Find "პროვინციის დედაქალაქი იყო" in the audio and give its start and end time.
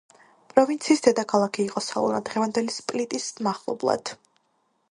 0.53-1.83